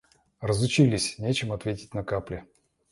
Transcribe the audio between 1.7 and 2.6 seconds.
на капли.